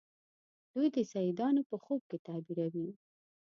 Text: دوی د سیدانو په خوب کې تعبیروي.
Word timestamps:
دوی 0.73 0.87
د 0.95 0.97
سیدانو 1.11 1.61
په 1.69 1.75
خوب 1.83 2.01
کې 2.09 2.17
تعبیروي. 2.27 2.89